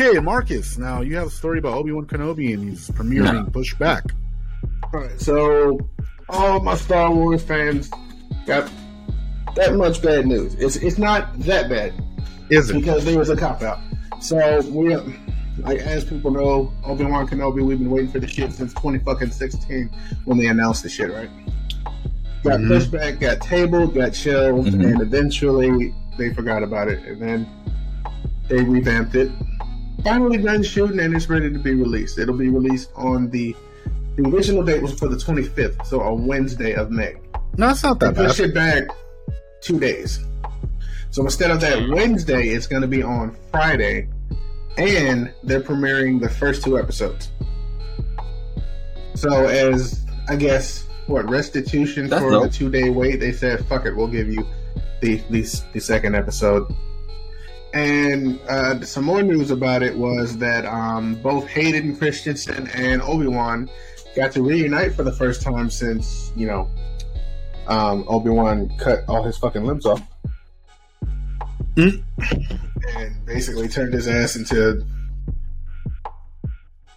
Okay, 0.00 0.18
Marcus. 0.18 0.76
Now 0.76 1.02
you 1.02 1.14
have 1.16 1.28
a 1.28 1.30
story 1.30 1.60
about 1.60 1.74
Obi 1.74 1.92
Wan 1.92 2.04
Kenobi, 2.06 2.52
and 2.52 2.68
he's 2.68 2.90
premiering 2.90 3.44
No. 3.44 3.50
pushed 3.50 3.78
back. 3.78 4.02
All 4.92 5.00
right, 5.00 5.20
so 5.20 5.78
all 6.28 6.58
my 6.60 6.74
Star 6.74 7.12
Wars 7.12 7.44
fans 7.44 7.90
got 8.44 8.68
that 9.54 9.74
much 9.76 10.02
bad 10.02 10.26
news. 10.26 10.54
It's 10.56 10.74
it's 10.76 10.98
not 10.98 11.38
that 11.40 11.68
bad 11.70 11.94
Is 12.50 12.70
it? 12.70 12.74
because 12.74 13.04
there 13.04 13.16
was 13.16 13.30
a 13.30 13.36
cop 13.36 13.62
out. 13.62 13.78
So 14.20 14.62
we, 14.70 14.96
like 15.58 15.78
as 15.78 16.04
people 16.04 16.32
know, 16.32 16.72
Obi 16.84 17.04
Wan 17.04 17.28
Kenobi, 17.28 17.64
we've 17.64 17.78
been 17.78 17.90
waiting 17.90 18.10
for 18.10 18.18
the 18.18 18.26
shit 18.26 18.52
since 18.52 18.74
twenty 18.74 18.98
fucking 18.98 19.30
sixteen 19.30 19.90
when 20.24 20.38
they 20.38 20.46
announced 20.46 20.82
the 20.82 20.88
shit, 20.88 21.12
right? 21.12 21.30
Got 22.42 22.58
Mhm. 22.58 22.66
pushed 22.68 22.90
back, 22.90 23.20
got 23.20 23.40
tabled, 23.40 23.94
got 23.94 24.12
shelved, 24.12 24.72
Mhm. 24.72 24.92
and 24.92 25.00
eventually 25.02 25.94
they 26.18 26.34
forgot 26.34 26.64
about 26.64 26.88
it, 26.88 26.98
and 27.06 27.22
then 27.22 27.46
they 28.48 28.60
revamped 28.64 29.14
it. 29.14 29.30
Finally 30.04 30.38
done 30.38 30.62
shooting, 30.62 31.00
and 31.00 31.14
it's 31.16 31.28
ready 31.30 31.50
to 31.52 31.58
be 31.58 31.74
released. 31.74 32.18
It'll 32.18 32.36
be 32.36 32.48
released 32.50 32.90
on 32.94 33.30
the 33.30 33.56
the 34.16 34.22
original 34.28 34.62
date 34.62 34.80
was 34.80 34.96
for 34.96 35.08
the 35.08 35.16
25th, 35.16 35.84
so 35.86 36.00
a 36.02 36.14
Wednesday 36.14 36.74
of 36.74 36.90
May. 36.92 37.16
No, 37.56 37.70
it's 37.70 37.82
not 37.82 37.98
They 37.98 38.06
that 38.08 38.14
bad. 38.14 38.26
pushed 38.28 38.40
it 38.40 38.54
back 38.54 38.84
two 39.60 39.80
days. 39.80 40.20
So 41.10 41.22
instead 41.24 41.50
of 41.50 41.60
that 41.62 41.88
Wednesday, 41.88 42.48
it's 42.50 42.66
going 42.68 42.82
to 42.82 42.88
be 42.88 43.02
on 43.02 43.36
Friday, 43.50 44.08
and 44.76 45.32
they're 45.42 45.60
premiering 45.60 46.20
the 46.20 46.28
first 46.28 46.62
two 46.62 46.78
episodes. 46.78 47.30
So 49.14 49.46
as 49.46 50.04
I 50.28 50.36
guess 50.36 50.86
what 51.06 51.28
restitution 51.28 52.08
That's 52.08 52.22
for 52.22 52.30
dope. 52.30 52.42
the 52.44 52.48
two 52.50 52.70
day 52.70 52.90
wait, 52.90 53.16
they 53.16 53.32
said, 53.32 53.64
"Fuck 53.66 53.86
it, 53.86 53.96
we'll 53.96 54.06
give 54.08 54.28
you 54.28 54.46
the 55.00 55.20
the, 55.30 55.42
the 55.72 55.80
second 55.80 56.14
episode." 56.14 56.72
And 57.74 58.40
uh, 58.48 58.84
some 58.84 59.02
more 59.04 59.20
news 59.22 59.50
about 59.50 59.82
it 59.82 59.96
was 59.96 60.38
that 60.38 60.64
um, 60.64 61.16
both 61.16 61.48
Hayden 61.48 61.96
Christensen 61.96 62.68
and 62.68 63.02
Obi 63.02 63.26
Wan 63.26 63.68
got 64.14 64.30
to 64.32 64.42
reunite 64.42 64.94
for 64.94 65.02
the 65.02 65.10
first 65.12 65.42
time 65.42 65.68
since 65.70 66.30
you 66.36 66.46
know 66.46 66.70
um, 67.66 68.04
Obi 68.06 68.30
Wan 68.30 68.70
cut 68.78 69.00
all 69.08 69.24
his 69.24 69.36
fucking 69.38 69.64
limbs 69.64 69.86
off, 69.86 70.00
Hmm. 71.74 71.88
and 72.96 73.26
basically 73.26 73.66
turned 73.66 73.92
his 73.92 74.06
ass 74.06 74.36
into 74.36 74.86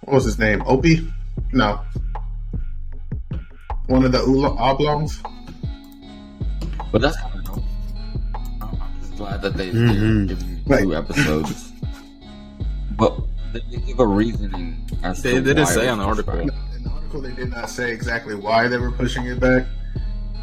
what 0.00 0.14
was 0.14 0.24
his 0.24 0.40
name? 0.40 0.60
Opie? 0.66 1.08
No, 1.52 1.80
one 3.86 4.04
of 4.04 4.10
the 4.10 4.18
Oolo- 4.18 4.58
oblongs. 4.58 5.22
But 6.90 7.00
that's 7.00 7.16
Mhm. 9.18 10.28
they 10.28 10.34
give 10.34 10.42
you 10.42 10.56
Right. 10.66 10.82
two 10.82 10.94
episodes. 10.96 11.72
But 12.96 13.18
they 13.52 13.60
give 13.86 13.98
a 14.00 14.06
reasoning 14.06 14.76
as 15.02 15.22
They- 15.22 15.34
they 15.34 15.40
didn't 15.54 15.66
say 15.66 15.88
on 15.88 15.98
the 15.98 16.04
article. 16.04 16.32
back. 16.34 16.42
In 16.76 16.84
the 16.84 16.90
article, 16.90 17.20
they 17.22 17.32
did 17.32 17.50
not 17.50 17.70
say 17.70 17.92
exactly 17.92 18.34
why 18.34 18.68
they 18.68 18.78
were 18.78 18.90
pushing 18.92 19.26
it 19.26 19.40
back. 19.40 19.66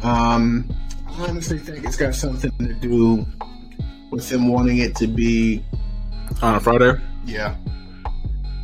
Um, 0.02 0.68
I 1.08 1.28
honestly 1.28 1.58
think 1.58 1.84
it's 1.84 1.96
got 1.96 2.14
something 2.14 2.50
to 2.58 2.74
do 2.74 3.26
with 4.10 4.28
them 4.28 4.48
wanting 4.48 4.78
it 4.78 4.94
to 4.96 5.06
be, 5.06 5.62
on 6.40 6.54
a 6.56 6.60
Friday. 6.60 6.94
yeah. 7.26 7.54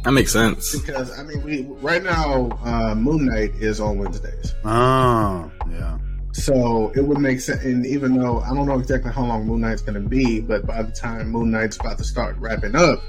That 0.05 0.13
makes 0.13 0.33
sense. 0.33 0.75
Because 0.79 1.11
I 1.19 1.23
mean, 1.25 1.43
we 1.43 1.67
right 1.83 2.03
now 2.03 2.49
uh, 2.65 2.95
Moon 2.95 3.27
Knight 3.27 3.53
is 3.61 3.81
on 3.81 3.99
Wednesdays, 3.99 4.55
Oh, 4.65 5.51
yeah. 5.71 5.99
So 6.39 6.93
it 6.95 7.01
would 7.01 7.19
make 7.19 7.41
sense. 7.41 7.65
And 7.65 7.85
even 7.85 8.17
though 8.17 8.41
I 8.41 8.55
don't 8.55 8.67
know 8.67 8.79
exactly 8.79 9.13
how 9.13 9.25
long 9.25 9.47
Moon 9.47 9.61
Knight's 9.61 9.83
going 9.83 10.01
to 10.01 10.09
be, 10.09 10.41
but 10.41 10.67
by 10.67 10.83
the 10.83 10.93
time 10.93 11.31
Moon 11.31 11.51
Knight's 11.51 11.77
about 11.77 11.99
to 11.99 12.05
start 12.05 12.37
wrapping 12.39 12.77
up, 12.77 13.03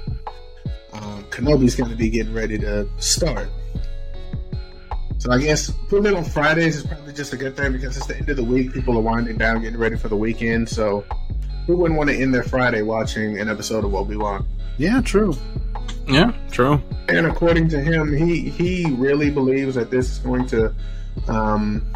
um, 0.92 1.24
Kenobi's 1.30 1.76
going 1.76 1.90
to 1.90 1.96
be 1.96 2.10
getting 2.10 2.34
ready 2.34 2.58
to 2.58 2.88
start. 2.98 3.48
So 5.18 5.30
I 5.30 5.38
guess 5.38 5.70
putting 5.88 6.06
it 6.06 6.14
on 6.14 6.24
Fridays 6.24 6.76
is 6.76 6.86
probably 6.86 7.12
just 7.12 7.32
a 7.32 7.36
good 7.36 7.56
thing 7.56 7.72
because 7.72 7.96
it's 7.96 8.06
the 8.06 8.16
end 8.16 8.28
of 8.30 8.36
the 8.36 8.44
week. 8.44 8.72
People 8.72 8.96
are 8.96 9.02
winding 9.02 9.36
down, 9.38 9.60
getting 9.60 9.78
ready 9.78 9.96
for 9.96 10.08
the 10.08 10.16
weekend. 10.16 10.68
So 10.68 11.04
who 11.66 11.76
wouldn't 11.76 11.98
want 11.98 12.10
to 12.10 12.16
end 12.16 12.34
their 12.34 12.42
Friday 12.42 12.82
watching 12.82 13.38
an 13.38 13.48
episode 13.48 13.84
of 13.84 13.94
Obi 13.94 14.16
Wan? 14.16 14.48
Yeah, 14.78 15.02
true. 15.02 15.34
Yeah, 16.08 16.32
true. 16.50 16.82
And 17.08 17.26
according 17.26 17.68
to 17.68 17.80
him, 17.80 18.12
he 18.12 18.48
he 18.48 18.90
really 18.92 19.30
believes 19.30 19.74
that 19.74 19.90
this 19.90 20.10
is 20.10 20.18
going 20.18 20.46
to 20.48 20.74
um, 21.28 21.86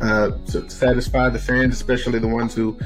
uh, 0.00 0.30
s- 0.46 0.72
satisfy 0.74 1.28
the 1.28 1.38
fans, 1.38 1.74
especially 1.74 2.18
the 2.18 2.28
ones 2.28 2.54
who, 2.54 2.78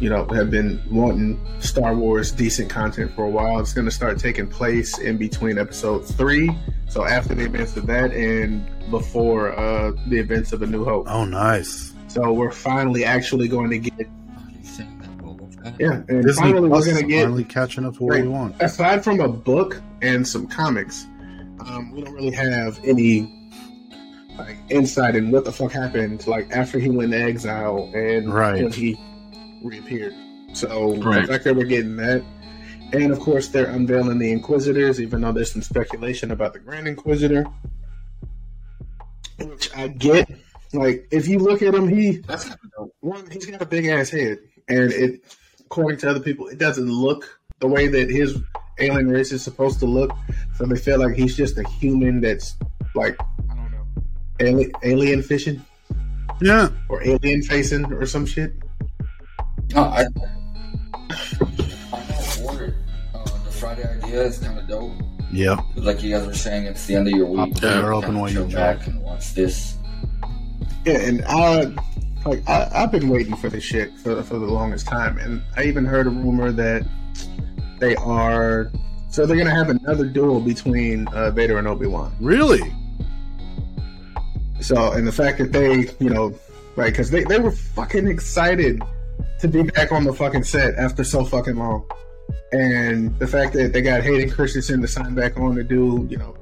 you 0.00 0.08
know, 0.08 0.24
have 0.28 0.50
been 0.50 0.80
wanting 0.90 1.38
Star 1.60 1.94
Wars 1.94 2.30
decent 2.32 2.70
content 2.70 3.12
for 3.14 3.24
a 3.24 3.28
while. 3.30 3.58
It's 3.60 3.72
going 3.72 3.84
to 3.86 3.90
start 3.90 4.18
taking 4.18 4.46
place 4.48 4.98
in 4.98 5.16
between 5.16 5.58
Episode 5.58 6.00
three, 6.06 6.50
so 6.88 7.04
after 7.04 7.34
the 7.34 7.44
events 7.44 7.76
of 7.76 7.86
that, 7.88 8.12
and 8.12 8.64
before 8.90 9.52
uh, 9.58 9.92
the 10.08 10.18
events 10.18 10.52
of 10.52 10.62
A 10.62 10.66
New 10.66 10.84
Hope. 10.84 11.06
Oh, 11.08 11.24
nice. 11.24 11.92
So 12.08 12.32
we're 12.32 12.50
finally 12.50 13.04
actually 13.04 13.46
going 13.48 13.70
to 13.70 13.78
get 13.78 13.92
Are 14.00 14.50
you 14.50 14.64
saying 14.64 14.98
that 15.00 15.16
Boba 15.18 15.62
Fett? 15.62 15.74
yeah, 15.78 16.02
and 16.08 16.24
Disney 16.24 16.46
finally 16.52 16.68
we're 16.68 16.84
gonna 16.84 17.02
get 17.02 17.22
finally 17.24 17.44
catching 17.44 17.84
up 17.84 17.96
to 17.98 18.02
what 18.04 18.14
Right. 18.14 18.22
we 18.24 18.28
want. 18.28 18.60
aside 18.60 19.04
from 19.04 19.20
a 19.20 19.28
book 19.28 19.80
and 20.02 20.26
some 20.26 20.46
comics, 20.48 21.06
um, 21.66 21.92
we 21.92 22.02
don't 22.02 22.14
really 22.14 22.32
have 22.32 22.80
any 22.84 23.39
like 24.46 24.56
insight 24.70 25.16
in 25.16 25.30
what 25.30 25.44
the 25.44 25.52
fuck 25.52 25.72
happened 25.72 26.26
like 26.26 26.50
after 26.50 26.78
he 26.78 26.88
went 26.90 27.12
into 27.14 27.24
exile 27.26 27.90
and 27.94 28.32
Right. 28.32 28.62
when 28.62 28.72
he 28.72 28.98
reappeared. 29.62 30.14
So 30.52 30.94
Right. 30.96 31.22
the 31.22 31.28
fact 31.32 31.44
that 31.44 31.54
we're 31.56 31.64
getting 31.64 31.96
that, 31.96 32.22
and 32.92 33.12
of 33.12 33.20
course 33.20 33.48
they're 33.48 33.66
unveiling 33.66 34.18
the 34.18 34.32
Inquisitors, 34.32 35.00
even 35.00 35.20
though 35.20 35.32
there's 35.32 35.52
some 35.52 35.62
speculation 35.62 36.30
about 36.32 36.52
the 36.52 36.58
Grand 36.58 36.88
Inquisitor, 36.88 37.44
which 39.38 39.74
I 39.76 39.88
get. 39.88 40.28
Like 40.72 41.08
if 41.10 41.26
you 41.26 41.38
look 41.40 41.62
at 41.62 41.74
him, 41.74 41.88
he 41.88 42.18
That's 42.18 42.44
kind 42.44 42.58
of 42.64 42.70
dope. 42.72 42.94
one 43.00 43.28
he's 43.30 43.46
got 43.46 43.60
a 43.60 43.66
big 43.66 43.86
ass 43.86 44.08
head 44.10 44.38
and 44.68 44.92
it 44.92 45.20
according 45.60 45.98
to 45.98 46.08
other 46.10 46.20
people 46.20 46.46
it 46.48 46.58
doesn't 46.58 46.88
look 46.88 47.40
the 47.58 47.66
way 47.66 47.88
that 47.88 48.08
his 48.08 48.38
alien 48.78 49.08
race 49.08 49.32
is 49.32 49.42
supposed 49.42 49.80
to 49.80 49.86
look 49.86 50.12
so 50.56 50.64
they 50.66 50.76
feel 50.78 50.98
like 51.00 51.16
he's 51.16 51.36
just 51.36 51.58
a 51.58 51.68
human 51.68 52.20
that's 52.20 52.56
like 52.94 53.16
i 53.18 53.24
don't 53.24 53.38
know 53.38 53.39
alien, 54.40 54.70
alien 54.82 55.22
fishing 55.22 55.62
Yeah. 56.40 56.68
or 56.88 57.02
alien 57.02 57.42
facing 57.42 57.84
or 57.92 58.06
some 58.06 58.26
shit 58.26 58.52
No, 59.74 59.82
I, 59.84 60.00
I 60.00 60.04
know 62.08 62.14
for. 62.22 62.74
Uh, 63.14 63.24
the 63.44 63.50
Friday 63.50 63.84
idea 63.84 64.22
is 64.22 64.38
kind 64.38 64.58
of 64.58 64.66
dope. 64.68 64.92
Yeah. 65.32 65.60
Like 65.76 66.02
you 66.02 66.10
guys 66.16 66.26
were 66.26 66.34
saying, 66.34 66.66
it's 66.66 66.86
the 66.86 66.96
end 66.96 67.06
of 67.08 67.14
your 67.14 67.26
week. 67.26 67.38
Pop 67.38 67.60
the 67.60 67.60
door 67.60 67.90
You 67.92 67.96
open 67.96 68.02
kinda 68.08 68.20
while 68.20 68.28
you 68.30 68.34
chill 68.36 68.44
enjoy 68.46 68.56
back 68.56 68.86
and 68.86 69.00
watch 69.02 69.34
this. 69.34 69.76
yeah 70.84 70.98
and 70.98 71.22
i 71.28 71.64
like 72.24 72.42
I, 72.48 72.68
i've 72.74 72.90
been 72.90 73.08
waiting 73.10 73.36
for 73.36 73.48
this 73.50 73.62
shit 73.62 73.92
for, 73.98 74.22
for 74.22 74.38
the 74.38 74.46
longest 74.46 74.86
time 74.86 75.18
and 75.18 75.42
i 75.56 75.64
even 75.64 75.84
heard 75.84 76.06
a 76.06 76.10
rumor 76.10 76.50
that 76.52 76.86
they 77.78 77.94
are 77.96 78.70
so 79.10 79.26
they're 79.26 79.36
gonna 79.36 79.54
have 79.54 79.68
another 79.68 80.06
duel 80.06 80.40
between 80.40 81.06
uh, 81.08 81.30
vader 81.32 81.58
and 81.58 81.68
obi-wan 81.68 82.14
Really? 82.20 82.62
So, 84.60 84.92
and 84.92 85.06
the 85.06 85.12
fact 85.12 85.38
that 85.38 85.52
they, 85.52 85.88
you 85.98 86.10
know, 86.10 86.34
right, 86.76 86.90
because 86.92 87.10
they, 87.10 87.24
they 87.24 87.38
were 87.38 87.50
fucking 87.52 88.06
excited 88.08 88.82
to 89.40 89.48
be 89.48 89.62
back 89.62 89.92
on 89.92 90.04
the 90.04 90.12
fucking 90.12 90.44
set 90.44 90.74
after 90.76 91.02
so 91.04 91.24
fucking 91.24 91.56
long. 91.56 91.84
And 92.52 93.18
the 93.18 93.26
fact 93.26 93.52
that 93.54 93.72
they 93.72 93.82
got 93.82 94.02
Hayden 94.02 94.30
Christensen 94.30 94.80
to 94.82 94.88
sign 94.88 95.14
back 95.14 95.38
on 95.38 95.54
to 95.56 95.64
do, 95.64 96.06
you 96.10 96.16
know, 96.16 96.36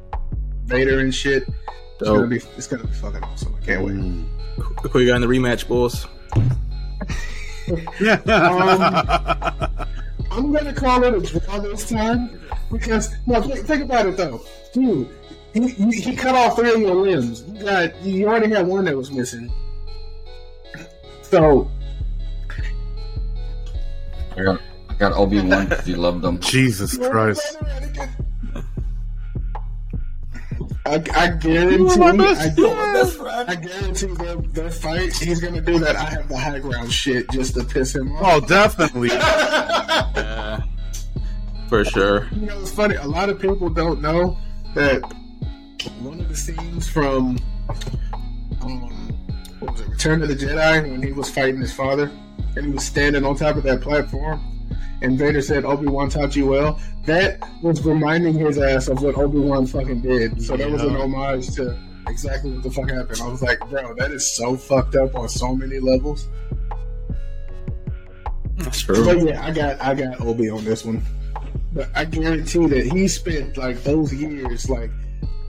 Vader 0.65 1.01
and 1.01 1.15
shit, 1.15 1.45
it's 1.47 2.07
So, 2.09 2.15
gonna 2.17 2.27
be 2.27 2.37
it's 2.57 2.67
gonna 2.67 2.85
be 2.85 2.93
fucking 2.93 3.23
awesome. 3.25 3.55
I 3.61 3.65
can't 3.65 3.85
wait. 3.85 3.95
Mm. 3.97 4.27
who 4.91 4.99
you 5.01 5.07
got 5.09 5.17
in 5.17 5.23
the 5.23 5.27
rematch, 5.29 5.67
boys? 5.67 6.07
Yeah. 8.01 8.21
I'm 10.31 10.53
gonna 10.53 10.73
call 10.75 11.03
it 11.05 11.15
a 11.15 11.21
draw 11.21 11.59
this 11.59 11.89
time 11.89 12.39
because 12.71 13.15
no, 13.27 13.41
think, 13.43 13.67
think 13.67 13.83
about 13.83 14.07
it 14.07 14.17
though, 14.17 14.41
dude. 14.73 15.09
He, 15.59 15.69
he, 15.71 15.91
he 16.01 16.17
cut 16.17 16.37
off 16.37 16.55
three 16.55 16.73
of 16.73 16.81
your 16.81 16.95
limbs. 16.95 17.43
You 17.43 17.65
got 17.65 18.03
you 18.03 18.29
already 18.29 18.51
had 18.51 18.67
one 18.67 18.85
that 18.85 18.97
was 18.97 19.11
missing. 19.11 19.53
So 21.23 21.69
I 24.37 24.43
got, 24.43 24.61
I 24.89 24.95
got 24.95 25.13
Obi 25.15 25.41
Wan 25.41 25.69
because 25.69 25.89
you 25.89 25.97
loved 25.97 26.23
them. 26.23 26.39
Jesus 26.39 26.97
Christ. 26.97 27.57
I, 30.87 30.95
I 30.95 31.29
guarantee, 31.37 31.77
you 31.77 31.97
my 31.99 32.17
best 32.17 32.41
I, 32.41 32.51
friend. 32.55 32.93
Best 32.95 33.17
friend. 33.17 33.51
I 33.51 33.55
guarantee 33.57 34.07
that 34.07 34.55
that 34.55 34.73
fight, 34.73 35.17
he's 35.17 35.41
gonna 35.41 35.61
do 35.61 35.81
that. 35.81 35.97
I 35.97 36.05
have 36.05 36.29
the 36.29 36.39
high 36.39 36.61
ground 36.61 36.93
shit 36.93 37.29
just 37.31 37.55
to 37.55 37.65
piss 37.65 37.97
him 37.97 38.13
off. 38.13 38.23
Oh, 38.45 38.47
definitely. 38.47 39.09
Yeah, 39.09 40.63
for 41.69 41.85
sure. 41.85 42.29
You 42.31 42.47
know, 42.47 42.61
it's 42.61 42.71
funny. 42.71 42.95
A 42.95 43.07
lot 43.07 43.29
of 43.29 43.41
people 43.41 43.69
don't 43.69 44.01
know 44.01 44.39
that 44.75 45.03
one 46.01 46.21
of 46.21 46.29
the 46.29 46.37
scenes 46.37 46.89
from 46.89 47.39
um, 48.63 49.15
what 49.61 49.73
was 49.73 49.81
it, 49.81 49.89
Return 49.89 50.23
of 50.23 50.29
the 50.29 50.35
Jedi, 50.35 50.91
when 50.91 51.03
he 51.03 51.13
was 51.13 51.31
fighting 51.31 51.61
his 51.61 51.73
father, 51.73 52.11
and 52.57 52.67
he 52.67 52.73
was 52.73 52.85
standing 52.85 53.25
on 53.25 53.37
top 53.37 53.57
of 53.57 53.63
that 53.65 53.81
platform, 53.81 54.41
and 55.03 55.19
Vader 55.19 55.43
said 55.43 55.65
Obi 55.65 55.87
Wan 55.87 56.09
taught 56.09 56.35
you 56.37 56.47
well, 56.47 56.81
that 57.05 57.41
was 57.63 57.85
reminding 57.85 58.35
his 58.35 58.59
ass 58.59 58.89
of 58.89 59.03
what 59.03 59.17
Obi 59.17 59.39
Wan 59.39 59.67
fucking 59.67 60.03
did. 60.03 60.43
So 60.43 60.57
that 60.57 60.71
was 60.71 60.83
an 60.83 60.97
homage 60.97 61.55
to 61.55 61.79
exactly 62.09 62.53
what 62.53 62.63
the 62.63 62.71
fuck 62.71 62.91
happened. 62.91 63.21
I 63.21 63.29
was 63.29 63.43
like, 63.43 63.59
bro, 63.69 63.95
that 63.95 64.11
is 64.11 64.37
so 64.37 64.57
fucked 64.57 64.97
up 64.97 65.15
on 65.15 65.29
so 65.29 65.55
many 65.55 65.79
levels. 65.79 66.29
That's 68.57 68.83
true. 68.83 69.05
But 69.05 69.23
yeah, 69.23 69.45
I 69.45 69.53
got 69.53 69.81
I 69.81 69.95
got 69.95 70.21
Obi 70.21 70.51
on 70.51 70.65
this 70.65 70.85
one. 70.85 71.03
But 71.73 71.91
I 71.95 72.05
guarantee 72.05 72.67
that 72.67 72.87
he 72.87 73.07
spent 73.09 73.57
like 73.57 73.83
those 73.85 74.13
years 74.13 74.69
like 74.69 74.91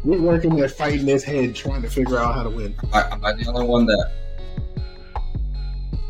we're 0.04 0.22
working 0.22 0.60
at 0.62 0.72
fighting 0.72 1.07
his 1.07 1.24
head 1.24 1.56
trying 1.56 1.81
to 1.81 1.90
figure 1.90 2.18
out 2.18 2.36
how 2.36 2.44
to 2.44 2.50
win. 2.50 2.75
I, 2.94 3.13
am 3.13 3.24
I 3.24 3.34
the 3.34 3.48
only 3.48 3.66
one 3.66 3.86
that? 3.86 4.12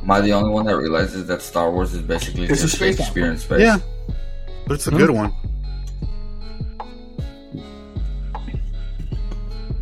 Am 0.02 0.12
I 0.12 0.22
the 0.22 0.34
only 0.34 0.50
one 0.50 0.66
that 0.66 0.78
realizes 0.78 1.28
that 1.28 1.42
Star 1.42 1.72
Wars 1.72 1.94
is 1.94 2.02
basically 2.02 2.44
It's 2.44 2.60
a 2.60 2.64
just 2.64 2.76
space 2.76 2.98
Shakespeare 2.98 3.32
in 3.32 3.38
space? 3.38 3.62
Yeah. 3.62 3.80
But 4.68 4.76
it's 4.76 4.88
a 4.88 4.92
good 4.92 5.10
one. 5.10 5.34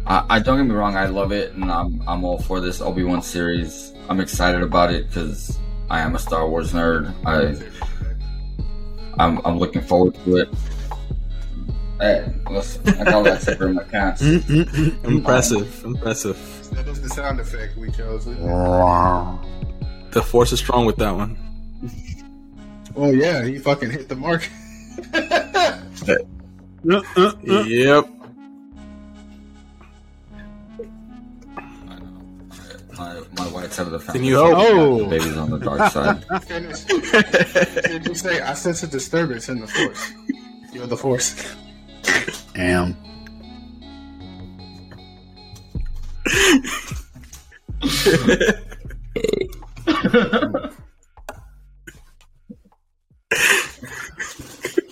I, 0.05 0.25
I 0.29 0.39
don't 0.39 0.57
get 0.57 0.63
me 0.63 0.73
wrong, 0.73 0.95
I 0.95 1.07
love 1.07 1.33
it, 1.33 1.53
and 1.53 1.69
I'm 1.69 2.01
I'm 2.07 2.23
all 2.23 2.39
for 2.39 2.61
this 2.61 2.81
Obi 2.81 3.03
Wan 3.03 3.21
series. 3.21 3.93
I'm 4.09 4.21
excited 4.21 4.63
about 4.63 4.91
it 4.91 5.07
because 5.07 5.59
I 5.89 5.99
am 5.99 6.15
a 6.15 6.19
Star 6.19 6.47
Wars 6.47 6.71
nerd. 6.71 7.13
I 7.25 7.57
I'm 9.21 9.41
I'm 9.45 9.59
looking 9.59 9.81
forward 9.81 10.15
to 10.23 10.37
it. 10.37 10.49
Hey, 11.99 12.31
listen, 12.49 12.87
I 12.89 13.03
got 13.05 13.23
that 13.23 13.41
zipper 13.41 13.67
in 13.69 13.75
my 13.75 13.83
pants. 13.83 14.21
impressive, 14.21 15.83
impressive. 15.83 16.37
That 16.73 16.85
was 16.85 17.01
the 17.01 17.09
sound 17.09 17.39
effect 17.39 17.75
we 17.77 17.89
chose. 17.91 18.25
The 18.25 20.21
force 20.23 20.51
is 20.51 20.59
strong 20.59 20.85
with 20.85 20.97
that 20.97 21.11
one. 21.15 21.37
Oh 22.95 23.11
yeah, 23.11 23.43
he 23.43 23.57
fucking 23.59 23.89
hit 23.91 24.09
the 24.09 24.15
mark. 24.15 24.47
Uh, 26.89 27.01
uh, 27.17 27.31
uh. 27.49 27.63
Yep. 27.63 28.07
My 32.97 33.21
my 33.33 33.43
white 33.49 33.71
side 33.73 33.87
of 33.87 33.91
the 33.91 33.99
Can 33.99 34.13
family. 34.13 34.27
you- 34.29 34.37
Oh. 34.39 34.99
The 34.99 35.05
baby's 35.05 35.37
on 35.37 35.49
the 35.49 35.57
dark 35.59 35.91
side. 35.91 36.23
Did 37.83 38.07
you 38.07 38.15
say 38.15 38.39
I 38.41 38.53
sense 38.53 38.83
a 38.83 38.87
disturbance 38.87 39.49
in 39.49 39.59
the 39.59 39.67
force? 39.67 40.11
You're 40.71 40.87
the 40.87 40.95
force. 40.97 41.35
Damn. 42.57 42.95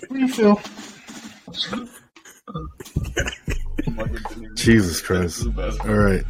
What 0.01 0.09
do 0.11 0.19
you 0.19 0.27
feel? 0.27 0.61
Jesus 4.53 5.01
Christ. 5.01 5.47
All 5.85 5.95
right. 5.95 6.23